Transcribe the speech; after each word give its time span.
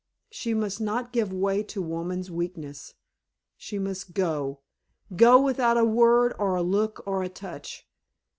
She 0.31 0.55
must 0.55 0.81
not 0.81 1.11
give 1.13 1.31
way 1.31 1.61
to 1.61 1.79
woman's 1.79 2.31
weakness. 2.31 2.95
She 3.55 3.77
must 3.77 4.15
go 4.15 4.61
go 5.15 5.39
without 5.39 5.77
a 5.77 5.85
word 5.85 6.33
or 6.39 6.55
a 6.55 6.63
look 6.63 7.03
or 7.05 7.21
a 7.21 7.29
touch. 7.29 7.87